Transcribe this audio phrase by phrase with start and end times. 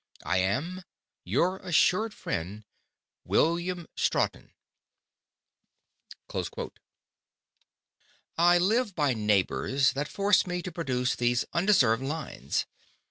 [0.25, 0.83] I am,_
[1.25, 2.63] Your assured Friend,
[3.23, 4.49] WILLIAM STOUGHTON.
[8.35, 12.65] I live by Neighbours that force me to produce these undeserved Lines.